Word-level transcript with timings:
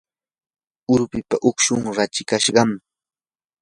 urpipa 0.93 1.35
ukshun 1.49 1.81
rachikashqam. 1.97 2.69